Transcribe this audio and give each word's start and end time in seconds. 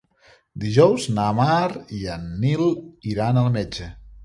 Dijous 0.63 1.05
na 1.17 1.25
Mar 1.41 1.67
i 1.99 2.03
en 2.15 2.25
Nil 2.47 2.67
iran 3.15 3.41
al 3.45 3.55
metge. 3.61 3.95